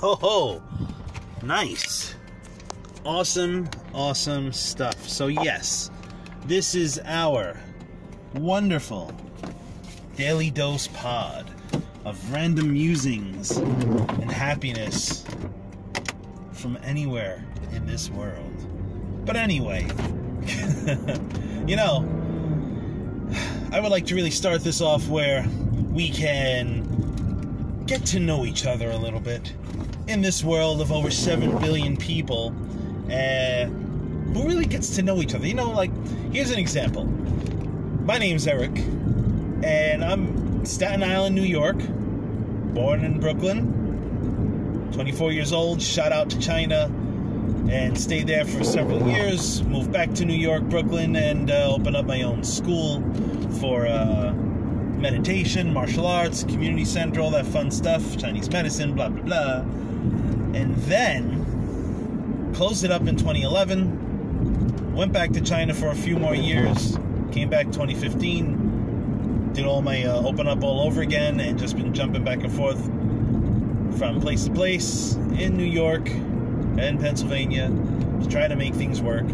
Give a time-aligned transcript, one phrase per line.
[0.00, 0.62] ho ho.
[1.42, 2.14] Nice.
[3.04, 5.06] Awesome, awesome stuff.
[5.06, 5.90] So, yes,
[6.46, 7.60] this is our
[8.34, 9.12] wonderful
[10.16, 11.50] daily dose pod
[12.06, 15.22] of random musings and happiness
[16.52, 19.26] from anywhere in this world.
[19.26, 19.82] But anyway,
[21.66, 22.08] you know,
[23.70, 25.46] I would like to really start this off where
[25.90, 29.52] we can get to know each other a little bit
[30.10, 32.52] in this world of over 7 billion people
[33.06, 35.46] uh, who really gets to know each other.
[35.46, 35.92] You know, like,
[36.32, 37.04] here's an example.
[37.04, 38.76] My name's Eric,
[39.62, 41.76] and I'm Staten Island, New York,
[42.74, 46.86] born in Brooklyn, 24 years old, shot out to China,
[47.70, 49.62] and stayed there for several years.
[49.62, 53.00] Moved back to New York, Brooklyn, and uh, opened up my own school
[53.60, 59.22] for uh, meditation, martial arts, community center, all that fun stuff, Chinese medicine, blah, blah,
[59.22, 59.64] blah.
[60.54, 64.94] And then closed it up in 2011.
[64.94, 66.98] Went back to China for a few more years.
[67.32, 69.52] Came back 2015.
[69.52, 72.52] Did all my uh, open up all over again and just been jumping back and
[72.52, 72.82] forth
[73.98, 77.68] from place to place in New York and Pennsylvania
[78.22, 79.28] to try to make things work.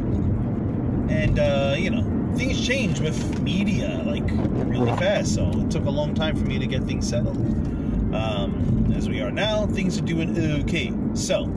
[1.08, 2.03] And, uh, you know,
[2.36, 6.58] things change with media like really fast, so it took a long time for me
[6.58, 7.36] to get things settled.
[8.14, 10.92] Um, as we are now, things are doing okay.
[11.17, 11.50] So,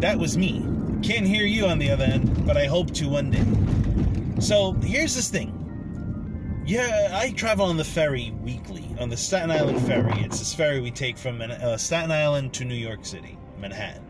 [0.00, 0.66] that was me.
[1.02, 4.40] Can't hear you on the other end, but I hope to one day.
[4.40, 5.52] So, here's this thing.
[6.66, 10.12] Yeah, I travel on the ferry weekly, on the Staten Island Ferry.
[10.24, 14.02] It's this ferry we take from uh, Staten Island to New York City, Manhattan.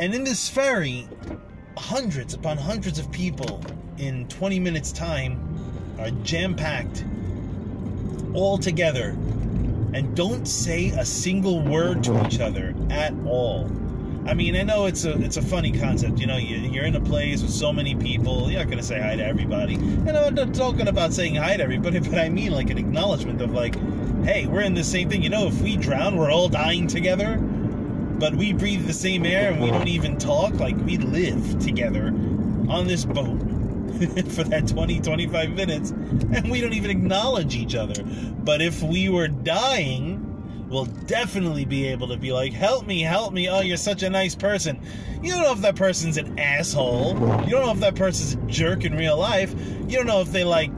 [0.00, 1.06] And in this ferry,
[1.76, 3.62] hundreds upon hundreds of people
[3.98, 5.38] in 20 minutes' time
[5.98, 7.04] are jam packed
[8.34, 9.16] all together
[9.92, 13.70] and don't say a single word to each other at all.
[14.26, 16.18] I mean, I know it's a it's a funny concept.
[16.18, 18.50] You know, you, are in a place with so many people.
[18.50, 19.74] You're not gonna say hi to everybody.
[19.74, 23.40] And I'm not talking about saying hi to everybody, but I mean like an acknowledgement
[23.40, 23.76] of like,
[24.24, 25.22] hey, we're in the same thing.
[25.22, 27.38] You know, if we drown, we're all dying together.
[27.38, 30.52] But we breathe the same air and we don't even talk.
[30.54, 32.08] Like we live together
[32.68, 33.40] on this boat
[34.30, 38.02] for that 20, 25 minutes, and we don't even acknowledge each other.
[38.02, 40.30] But if we were dying,
[40.68, 43.48] we'll definitely be able to be like, help me, help me.
[43.48, 44.80] Oh, you're such a nice person.
[45.22, 47.14] You don't know if that person's an asshole.
[47.44, 49.52] You don't know if that person's a jerk in real life.
[49.88, 50.70] You don't know if they like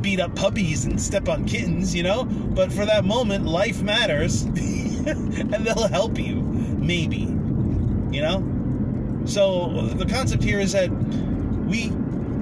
[0.00, 2.24] beat up puppies and step on kittens, you know?
[2.24, 4.42] But for that moment, life matters.
[4.44, 6.36] and they'll help you.
[6.36, 7.28] Maybe.
[8.10, 9.24] You know?
[9.26, 10.90] So the concept here is that
[11.66, 11.92] we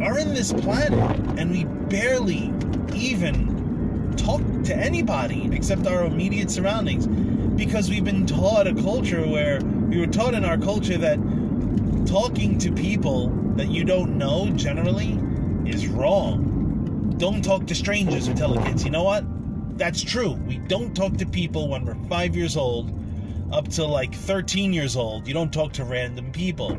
[0.02, 0.92] are in this planet
[1.38, 2.52] and we barely
[2.94, 7.06] even talk to anybody except our immediate surroundings
[7.56, 11.18] because we've been taught a culture where we were taught in our culture that
[12.06, 15.18] talking to people that you don't know generally
[15.66, 17.14] is wrong.
[17.18, 18.84] Don't talk to strangers, we tell the kids.
[18.84, 19.24] You know what?
[19.78, 20.32] That's true.
[20.46, 22.92] We don't talk to people when we're five years old
[23.52, 25.26] up to like 13 years old.
[25.26, 26.78] You don't talk to random people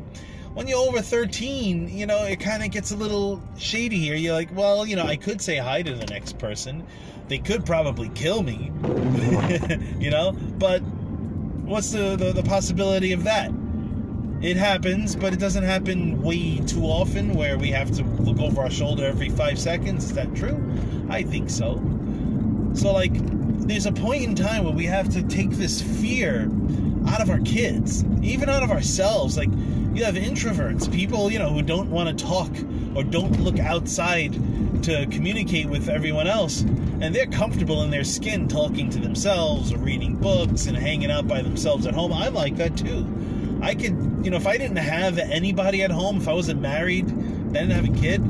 [0.58, 4.16] when you're over 13, you know, it kind of gets a little shady here.
[4.16, 6.84] You're like, well, you know, I could say hi to the next person.
[7.28, 8.72] They could probably kill me,
[10.00, 13.52] you know, but what's the, the, the possibility of that?
[14.42, 18.62] It happens, but it doesn't happen way too often where we have to look over
[18.62, 20.06] our shoulder every five seconds.
[20.06, 20.60] Is that true?
[21.08, 21.76] I think so.
[22.74, 23.14] So, like,
[23.68, 26.50] there's a point in time where we have to take this fear
[27.08, 29.38] out of our kids, even out of ourselves.
[29.38, 29.50] Like,
[29.94, 32.52] you have introverts, people, you know, who don't want to talk
[32.96, 34.34] or don't look outside
[34.84, 39.78] to communicate with everyone else, and they're comfortable in their skin talking to themselves or
[39.78, 42.14] reading books and hanging out by themselves at home.
[42.14, 43.06] I'm like that too.
[43.62, 47.08] I could, you know, if I didn't have anybody at home, if I wasn't married,
[47.54, 48.22] didn't have a kid,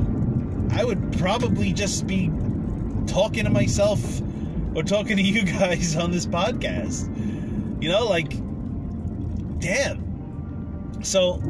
[0.72, 2.32] I would probably just be
[3.08, 4.22] talking to myself
[4.76, 7.14] or talking to you guys on this podcast.
[7.82, 8.32] You know, like,
[9.60, 11.42] damn so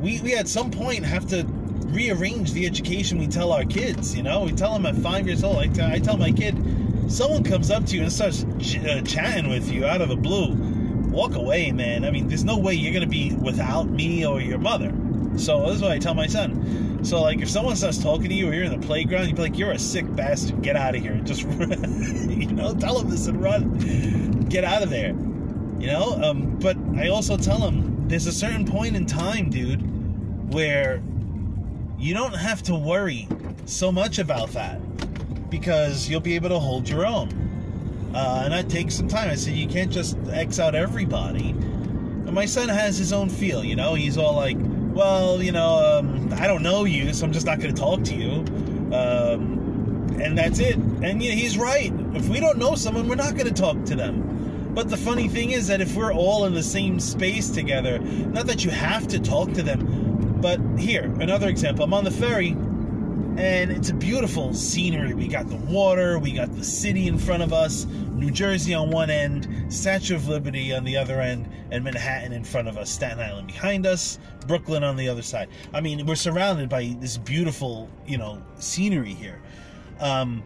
[0.00, 1.44] we, we at some point have to
[1.86, 4.14] rearrange the education we tell our kids.
[4.14, 5.56] You know, we tell them at five years old.
[5.56, 6.56] I, t- I tell my kid,
[7.10, 10.16] someone comes up to you and starts ch- uh, chatting with you out of the
[10.16, 10.54] blue,
[11.10, 12.04] walk away, man.
[12.04, 14.92] I mean, there's no way you're gonna be without me or your mother.
[15.36, 17.04] So this is what I tell my son.
[17.04, 19.42] So like, if someone starts talking to you or you're in the playground, you'd be
[19.42, 20.62] like, "You're a sick bastard.
[20.62, 24.46] Get out of here." Just you know, tell them this and run.
[24.48, 25.14] Get out of there.
[25.78, 26.20] You know.
[26.22, 29.82] Um, but I also tell them there's a certain point in time, dude,
[30.52, 31.02] where
[31.98, 33.28] you don't have to worry
[33.64, 34.80] so much about that
[35.50, 37.30] because you'll be able to hold your own.
[38.14, 39.30] Uh, and that takes some time.
[39.30, 41.50] I said you can't just X out everybody.
[41.50, 43.94] And my son has his own feel, you know.
[43.94, 47.60] He's all like, "Well, you know, um, I don't know you, so I'm just not
[47.60, 48.30] going to talk to you."
[48.94, 49.66] Um,
[50.20, 50.76] and that's it.
[50.76, 51.92] And yeah, he's right.
[52.14, 54.25] If we don't know someone, we're not going to talk to them.
[54.76, 58.46] But the funny thing is that if we're all in the same space together, not
[58.46, 61.82] that you have to talk to them, but here, another example.
[61.82, 65.14] I'm on the ferry, and it's a beautiful scenery.
[65.14, 68.90] We got the water, we got the city in front of us, New Jersey on
[68.90, 72.90] one end, Statue of Liberty on the other end, and Manhattan in front of us,
[72.90, 75.48] Staten Island behind us, Brooklyn on the other side.
[75.72, 79.40] I mean, we're surrounded by this beautiful, you know, scenery here.
[80.00, 80.44] Um,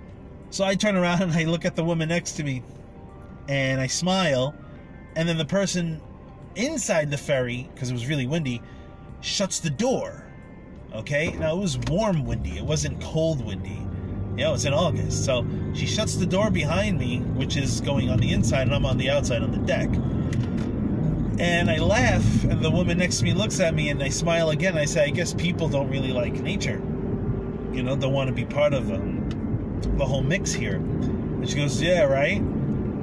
[0.50, 2.62] so I turn around and I look at the woman next to me,
[3.50, 4.54] and I smile,
[5.16, 6.00] and then the person
[6.54, 8.62] inside the ferry, because it was really windy,
[9.20, 10.24] shuts the door.
[10.94, 11.32] Okay?
[11.32, 13.84] Now it was warm windy, it wasn't cold windy.
[14.36, 15.24] Yeah, it was in August.
[15.24, 15.44] So
[15.74, 18.96] she shuts the door behind me, which is going on the inside, and I'm on
[18.96, 19.88] the outside on the deck.
[21.40, 24.50] And I laugh, and the woman next to me looks at me, and I smile
[24.50, 24.78] again.
[24.78, 26.80] I say, I guess people don't really like nature.
[27.72, 29.28] You know, don't want to be part of um,
[29.96, 30.76] the whole mix here.
[30.76, 32.40] And she goes, Yeah, right?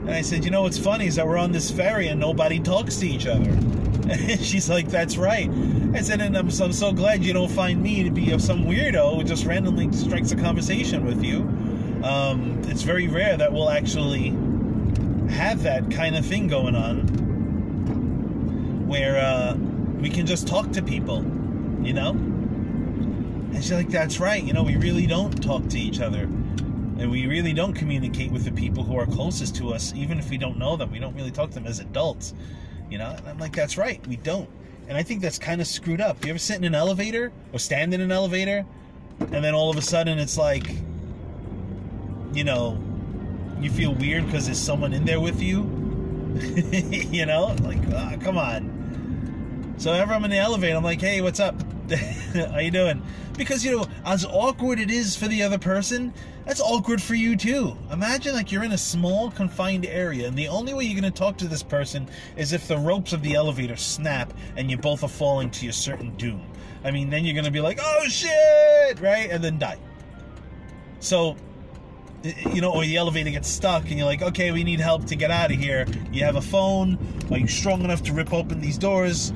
[0.07, 2.61] And I said, You know what's funny is that we're on this ferry and nobody
[2.61, 3.49] talks to each other.
[3.49, 5.49] And she's like, That's right.
[5.93, 8.41] I said, And I'm so, I'm so glad you don't find me to be of
[8.41, 11.41] some weirdo who just randomly strikes a conversation with you.
[12.05, 14.29] Um, it's very rare that we'll actually
[15.29, 16.99] have that kind of thing going on
[18.87, 19.55] where uh,
[19.99, 21.17] we can just talk to people,
[21.81, 22.11] you know?
[22.11, 24.41] And she's like, That's right.
[24.41, 26.29] You know, we really don't talk to each other.
[26.99, 30.29] And we really don't communicate with the people who are closest to us, even if
[30.29, 30.91] we don't know them.
[30.91, 32.33] We don't really talk to them as adults.
[32.89, 33.09] You know?
[33.09, 34.05] And I'm like, That's right.
[34.07, 34.49] We don't.
[34.87, 36.23] And I think that's kind of screwed up.
[36.23, 38.65] You ever sit in an elevator or stand in an elevator,
[39.19, 40.69] and then all of a sudden it's like,
[42.33, 42.81] you know,
[43.59, 45.63] you feel weird because there's someone in there with you?
[46.71, 47.55] you know?
[47.61, 49.75] Like, ah, come on.
[49.77, 51.55] So ever I'm in the elevator, I'm like, hey, what's up?
[52.33, 53.01] How you doing?
[53.37, 56.13] Because, you know, as awkward it is for the other person,
[56.45, 57.77] that's awkward for you too.
[57.91, 61.17] Imagine like you're in a small confined area and the only way you're going to
[61.17, 65.03] talk to this person is if the ropes of the elevator snap and you both
[65.03, 66.45] are falling to your certain doom.
[66.83, 69.29] I mean, then you're going to be like, "Oh shit," right?
[69.29, 69.77] And then die.
[70.99, 71.35] So,
[72.23, 75.15] you know, or the elevator gets stuck and you're like, "Okay, we need help to
[75.15, 76.97] get out of here." You have a phone.
[77.31, 79.33] Are you strong enough to rip open these doors?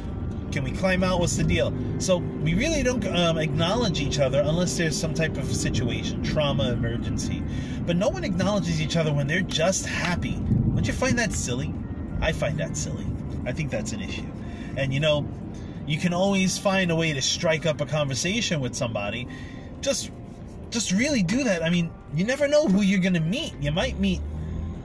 [0.51, 1.19] Can we climb out?
[1.19, 1.74] What's the deal?
[2.00, 6.71] So we really don't um, acknowledge each other unless there's some type of situation, trauma,
[6.71, 7.42] emergency.
[7.86, 10.36] But no one acknowledges each other when they're just happy.
[10.36, 11.74] Don't you find that silly?
[12.19, 13.06] I find that silly.
[13.45, 14.27] I think that's an issue.
[14.77, 15.27] And you know,
[15.88, 19.27] you can always find a way to strike up a conversation with somebody.
[19.81, 20.12] Just
[20.69, 21.63] just really do that.
[21.63, 23.54] I mean, you never know who you're going to meet.
[23.59, 24.21] You might meet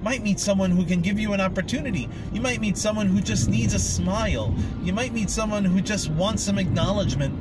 [0.03, 2.09] might meet someone who can give you an opportunity.
[2.33, 4.55] You might meet someone who just needs a smile.
[4.83, 7.35] You might meet someone who just wants some acknowledgement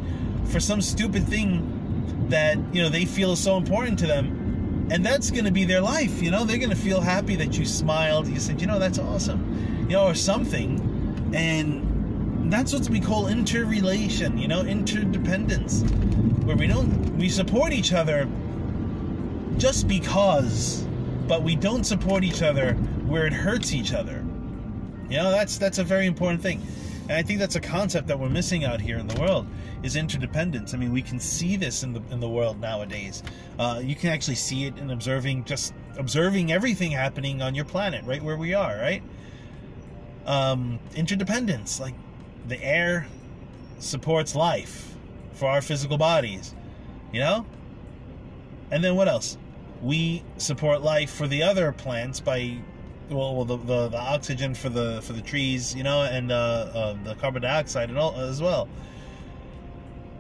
[0.48, 4.88] for some stupid thing that, you know, they feel is so important to them.
[4.92, 6.44] And that's going to be their life, you know?
[6.44, 8.28] They're going to feel happy that you smiled.
[8.28, 10.80] You said, "You know, that's awesome." You know, or something.
[11.34, 15.82] And that's what we call interrelation, you know, interdependence.
[16.44, 18.28] Where we don't we support each other
[19.58, 20.85] just because
[21.28, 22.74] but we don't support each other
[23.06, 24.26] where it hurts each other.
[25.10, 26.62] You know, that's that's a very important thing.
[27.04, 29.46] And I think that's a concept that we're missing out here in the world
[29.84, 30.74] is interdependence.
[30.74, 33.22] I mean, we can see this in the in the world nowadays.
[33.60, 38.04] Uh, you can actually see it in observing just observing everything happening on your planet,
[38.06, 39.04] right where we are, right?
[40.26, 41.94] Um, interdependence, like
[42.48, 43.08] the air
[43.78, 44.96] supports life
[45.34, 46.56] for our physical bodies,
[47.14, 47.46] you know.
[48.72, 49.38] And then what else?
[49.86, 52.58] We support life for the other plants by
[53.10, 56.36] well, well the, the, the oxygen for the for the trees, you know, and uh,
[56.36, 58.68] uh, the carbon dioxide and all as well.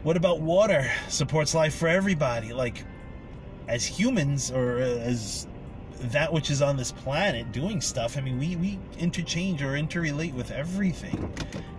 [0.04, 0.90] What about water?
[1.10, 2.54] Supports life for everybody.
[2.54, 2.84] Like
[3.68, 5.48] as humans or as
[6.00, 8.18] that which is on this planet doing stuff.
[8.20, 11.34] I mean, we we interchange or interrelate with everything,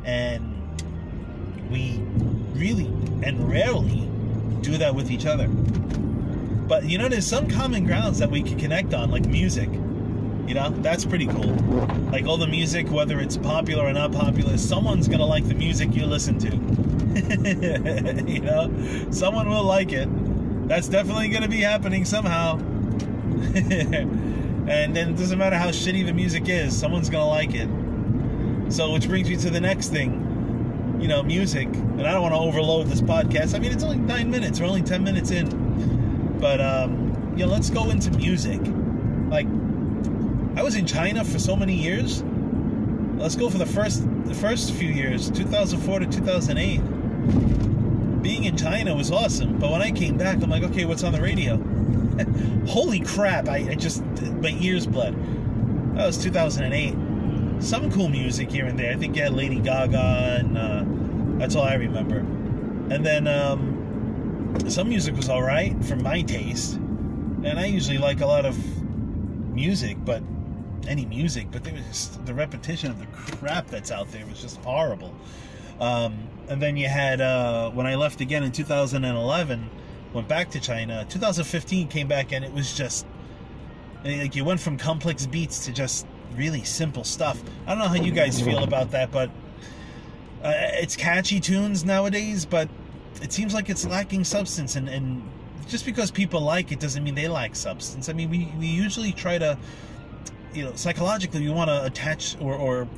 [0.05, 0.61] and
[1.71, 2.01] we
[2.53, 2.87] really
[3.23, 4.09] and rarely
[4.63, 5.49] do that with each other.
[6.67, 9.69] But you know, there's some common grounds that we can connect on, like music.
[10.47, 11.55] You know, that's pretty cool.
[12.13, 15.95] Like all the music, whether it's popular or not popular, someone's gonna like the music
[15.95, 16.51] you listen to.
[18.33, 20.09] you know, someone will like it.
[20.69, 22.59] That's definitely gonna be happening somehow.
[24.69, 27.69] and then it doesn't matter how shitty the music is, someone's gonna like it.
[28.73, 30.99] So, which brings me to the next thing.
[31.01, 31.69] You know, music.
[31.69, 33.55] And I don't want to overload this podcast.
[33.55, 34.61] I mean, it's only nine minutes.
[34.61, 35.66] We're only ten minutes in.
[36.47, 38.61] But um, you know, let's go into music.
[39.29, 39.49] Like,
[40.57, 42.23] I was in China for so many years,
[43.17, 48.23] let's go for the first the first few years, 2004 to 2008.
[48.23, 51.13] Being in China was awesome, but when I came back, I'm like, okay, what's on
[51.13, 51.57] the radio?
[52.69, 53.49] Holy crap!
[53.49, 54.05] I, I just
[54.41, 55.17] my ears bled.
[55.97, 57.61] That was 2008.
[57.61, 58.93] Some cool music here and there.
[58.93, 60.85] I think you had Lady Gaga, and uh,
[61.41, 62.19] that's all I remember.
[62.19, 63.76] And then um,
[64.69, 68.57] some music was all right for my taste, and I usually like a lot of
[69.53, 70.23] music, but
[70.89, 74.41] any music, but there was just, the repetition of the crap that's out there was
[74.41, 75.15] just horrible.
[75.81, 79.71] Um, and then you had uh, when I left again in 2011,
[80.13, 81.05] went back to China.
[81.09, 83.07] 2015 came back and it was just
[84.05, 87.43] like you went from complex beats to just really simple stuff.
[87.67, 89.31] I don't know how you guys feel about that, but
[90.43, 92.69] uh, it's catchy tunes nowadays, but
[93.23, 95.23] it seems like it's lacking substance and, and
[95.67, 98.09] just because people like it doesn't mean they lack substance.
[98.09, 99.59] I mean, we, we usually try to
[100.57, 102.89] you know, psychologically, we want to attach or, or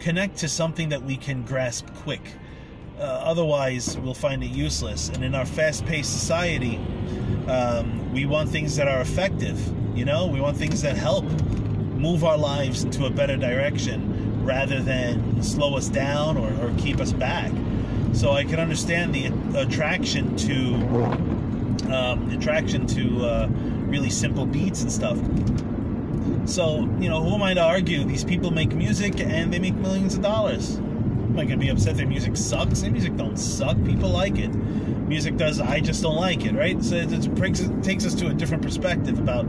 [0.00, 2.22] connect to something that we can grasp quick.
[2.98, 5.10] Uh, otherwise, we'll find it useless.
[5.10, 6.76] And in our fast-paced society,
[7.48, 9.60] um, we want things that are effective.
[9.96, 14.80] You know, we want things that help move our lives into a better direction rather
[14.80, 17.52] than slow us down or, or keep us back.
[18.12, 19.26] So I can understand the
[19.58, 20.74] attraction to
[21.92, 23.48] um, attraction to uh,
[23.86, 25.18] really simple beats and stuff.
[26.48, 28.04] So, you know, who am I to argue?
[28.04, 30.76] These people make music and they make millions of dollars.
[30.76, 32.82] Am I gonna be upset their music sucks?
[32.82, 33.76] Their music don't suck.
[33.84, 34.54] People like it.
[34.54, 35.60] Music does.
[35.60, 36.82] I just don't like it, right?
[36.82, 39.46] So it, it takes us to a different perspective about,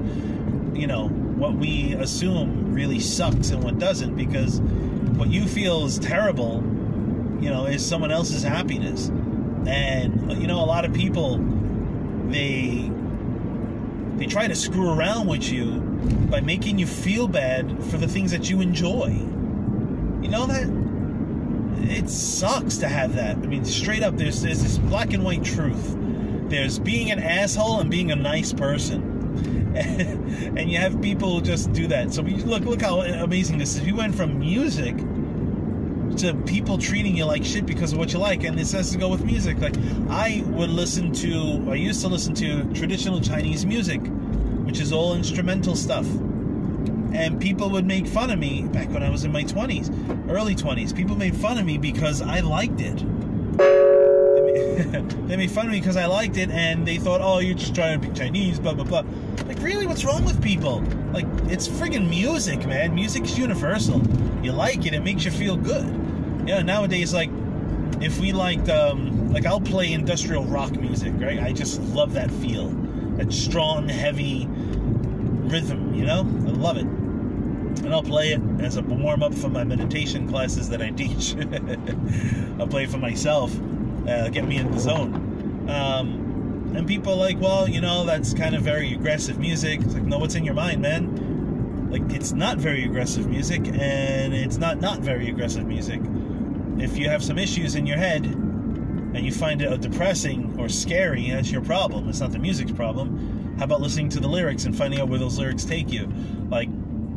[0.73, 4.15] you know, what we assume really sucks and what doesn't.
[4.15, 4.61] Because
[5.17, 6.63] what you feel is terrible,
[7.43, 9.09] you know, is someone else's happiness.
[9.67, 11.37] And you know, a lot of people,
[12.29, 12.89] they
[14.15, 15.79] they try to screw around with you
[16.29, 19.07] by making you feel bad for the things that you enjoy.
[20.21, 20.69] You know that?
[21.89, 23.35] It sucks to have that.
[23.35, 25.95] I mean, straight up, there's, there's this black and white truth.
[26.49, 29.01] There's being an asshole and being a nice person.
[29.75, 32.13] and you have people just do that.
[32.13, 33.81] So we, look, look how amazing this is.
[33.81, 34.95] We went from music
[36.17, 38.97] to people treating you like shit because of what you like, and this has to
[38.97, 39.59] go with music.
[39.59, 39.75] Like
[40.09, 44.01] I would listen to, I used to listen to traditional Chinese music,
[44.65, 46.05] which is all instrumental stuff,
[47.13, 49.91] and people would make fun of me back when I was in my twenties,
[50.29, 50.93] early twenties.
[50.93, 52.97] People made fun of me because I liked it.
[55.27, 57.75] they made fun of me because I liked it, and they thought, "Oh, you're just
[57.75, 59.03] trying to be Chinese." Blah blah blah.
[59.45, 60.83] Like, really, what's wrong with people?
[61.11, 62.95] Like, it's friggin' music, man.
[62.95, 64.01] Music's universal.
[64.43, 66.02] You like it, it makes you feel good
[66.45, 67.29] yeah, nowadays, like,
[68.01, 71.41] if we liked, um, like, I'll play industrial rock music, right?
[71.41, 72.69] I just love that feel,
[73.17, 76.19] that strong, heavy rhythm, you know?
[76.19, 76.85] I love it.
[76.85, 81.35] And I'll play it as a warm up for my meditation classes that I teach.
[82.59, 83.55] I'll play it for myself,
[84.07, 85.69] uh, get me in the zone.
[85.69, 89.81] Um, and people are like, well, you know, that's kind of very aggressive music.
[89.81, 91.89] It's like, no, what's in your mind, man?
[91.89, 96.01] Like, it's not very aggressive music, and it's not not very aggressive music
[96.79, 101.29] if you have some issues in your head and you find it depressing or scary,
[101.29, 102.09] that's your problem.
[102.09, 103.55] It's not the music's problem.
[103.57, 106.07] How about listening to the lyrics and finding out where those lyrics take you?
[106.49, 106.69] Like,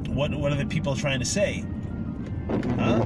[0.09, 1.65] what what are the people trying to say?
[2.79, 3.05] Huh?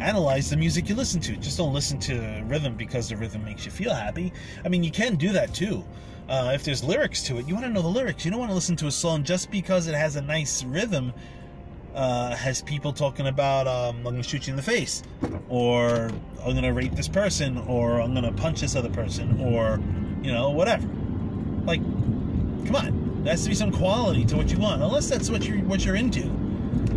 [0.00, 1.36] Analyze the music you listen to.
[1.36, 4.32] Just don't listen to rhythm because the rhythm makes you feel happy.
[4.64, 5.84] I mean, you can do that too.
[6.28, 8.24] Uh, if there's lyrics to it, you want to know the lyrics.
[8.24, 11.12] You don't want to listen to a song just because it has a nice rhythm
[11.96, 15.02] uh, has people talking about um, I'm to shoot you in the face,
[15.48, 16.10] or
[16.44, 19.80] I'm to rape this person, or I'm to punch this other person, or
[20.22, 20.86] you know whatever.
[21.64, 21.80] Like,
[22.66, 24.82] come on, there has to be some quality to what you want.
[24.82, 26.30] Unless that's what you're what you're into,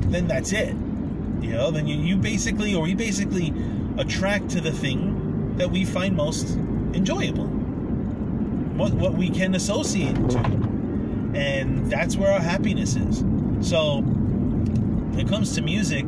[0.10, 0.76] then that's it.
[1.40, 3.54] You know, then you, you basically or you basically
[3.98, 6.50] attract to the thing that we find most
[6.94, 10.40] enjoyable, what what we can associate to,
[11.36, 13.24] and that's where our happiness is.
[13.62, 14.04] So
[15.20, 16.06] when it comes to music,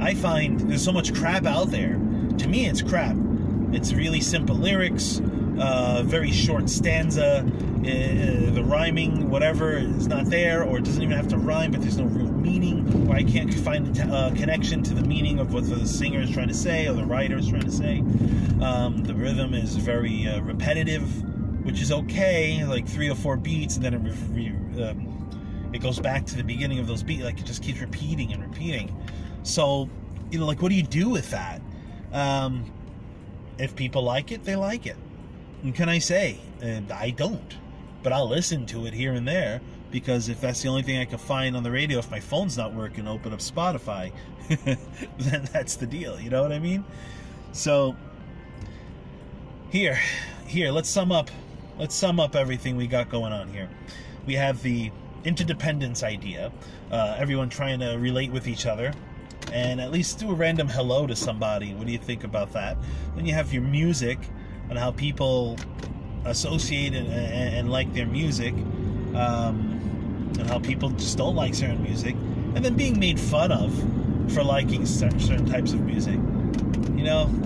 [0.00, 1.92] I find there's so much crap out there.
[2.38, 3.14] To me, it's crap.
[3.70, 5.20] It's really simple lyrics,
[5.60, 11.16] uh, very short stanza, uh, the rhyming, whatever, is not there, or it doesn't even
[11.16, 14.82] have to rhyme, but there's no real meaning, or I can't find a uh, connection
[14.82, 17.48] to the meaning of what the singer is trying to say or the writer is
[17.48, 18.00] trying to say.
[18.60, 21.04] Um, the rhythm is very uh, repetitive,
[21.64, 25.27] which is okay, like three or four beats, and then it re- re- um,
[25.78, 27.22] it goes back to the beginning of those beats.
[27.22, 28.94] Like it just keeps repeating and repeating.
[29.44, 29.88] So,
[30.30, 31.62] you know, like what do you do with that?
[32.12, 32.72] Um,
[33.58, 34.96] if people like it, they like it.
[35.62, 36.40] And can I say?
[36.60, 37.56] And I don't,
[38.02, 39.60] but I'll listen to it here and there.
[39.90, 42.56] because if that's the only thing I can find on the radio, if my phone's
[42.56, 44.12] not working, open up Spotify,
[45.18, 46.20] then that's the deal.
[46.20, 46.84] You know what I mean?
[47.52, 47.96] So
[49.70, 49.98] here,
[50.46, 51.30] here, let's sum up.
[51.78, 53.68] Let's sum up everything we got going on here.
[54.26, 54.90] We have the
[55.24, 56.52] interdependence idea,
[56.90, 58.92] uh, everyone trying to relate with each other,
[59.52, 61.74] and at least do a random hello to somebody.
[61.74, 62.76] What do you think about that?
[63.16, 64.18] Then you have your music
[64.68, 65.58] and how people
[66.24, 68.54] associate and, and, and like their music,
[69.14, 72.14] um, and how people just don't like certain music,
[72.54, 73.74] and then being made fun of
[74.32, 76.16] for liking certain types of music.
[76.96, 77.30] You know,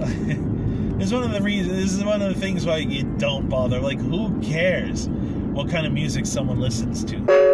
[0.99, 1.76] it's one of the reasons.
[1.76, 3.81] This is one of the things why you don't bother.
[3.81, 7.51] Like, who cares what kind of music someone listens to?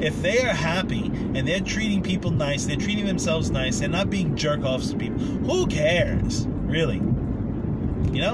[0.00, 4.10] If they are happy and they're treating people nice, they're treating themselves nice, they're not
[4.10, 5.18] being jerk offs to people.
[5.18, 6.96] Who cares, really?
[6.96, 8.32] You know,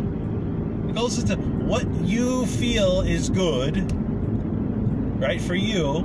[0.88, 3.92] it goes into what you feel is good,
[5.20, 6.02] right, for you,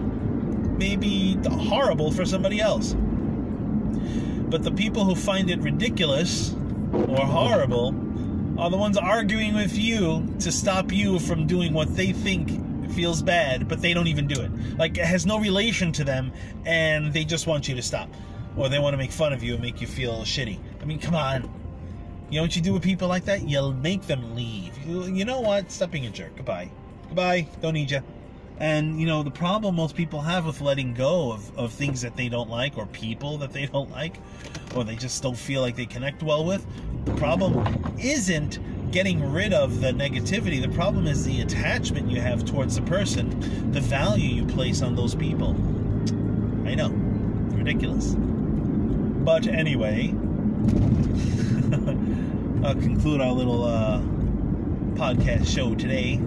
[0.78, 2.96] may be horrible for somebody else.
[2.98, 6.54] But the people who find it ridiculous
[6.94, 7.96] or horrible
[8.60, 12.52] are the ones arguing with you to stop you from doing what they think
[12.94, 14.52] feels bad, but they don't even do it.
[14.78, 16.32] Like it has no relation to them,
[16.66, 18.10] and they just want you to stop,
[18.56, 20.60] or they want to make fun of you and make you feel shitty.
[20.82, 21.50] I mean, come on.
[22.30, 23.48] You know what you do with people like that?
[23.48, 24.76] You make them leave.
[24.88, 25.72] You, you know what?
[25.72, 26.36] Stop being a jerk.
[26.36, 26.72] Goodbye.
[27.08, 27.48] Goodbye.
[27.62, 28.02] Don't need you.
[28.58, 32.16] And you know the problem most people have with letting go of, of things that
[32.16, 34.18] they don't like or people that they don't like
[34.76, 36.66] or they just don't feel like they connect well with.
[37.06, 38.60] The problem isn't
[38.94, 40.62] getting rid of the negativity.
[40.62, 44.96] The problem is the attachment you have towards the person, the value you place on
[44.96, 45.56] those people.
[46.68, 46.90] I know,
[47.58, 48.14] ridiculous.
[48.16, 50.10] But anyway,
[52.64, 54.00] I'll conclude our little uh,
[54.94, 56.22] podcast show today.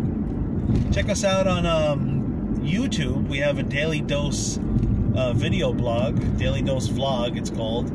[0.92, 3.28] Check us out on um, YouTube.
[3.28, 4.58] We have a Daily Dose
[5.14, 7.88] uh, video blog, Daily Dose Vlog, it's called.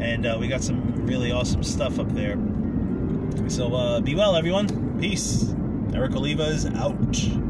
[0.00, 2.38] And uh, we got some really awesome stuff up there.
[3.48, 4.98] So uh, be well, everyone.
[5.00, 5.54] Peace.
[5.92, 7.43] Eric Oliva is out.